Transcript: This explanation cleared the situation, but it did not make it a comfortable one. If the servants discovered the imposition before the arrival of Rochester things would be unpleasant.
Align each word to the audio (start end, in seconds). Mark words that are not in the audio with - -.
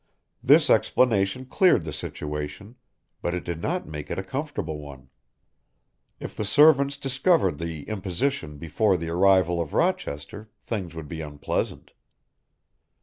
This 0.41 0.67
explanation 0.71 1.45
cleared 1.45 1.83
the 1.83 1.93
situation, 1.93 2.73
but 3.21 3.35
it 3.35 3.43
did 3.43 3.61
not 3.61 3.87
make 3.87 4.09
it 4.09 4.17
a 4.17 4.23
comfortable 4.23 4.79
one. 4.79 5.11
If 6.19 6.35
the 6.35 6.43
servants 6.43 6.97
discovered 6.97 7.59
the 7.59 7.83
imposition 7.83 8.57
before 8.57 8.97
the 8.97 9.09
arrival 9.09 9.61
of 9.61 9.75
Rochester 9.75 10.49
things 10.65 10.95
would 10.95 11.07
be 11.07 11.21
unpleasant. 11.21 11.91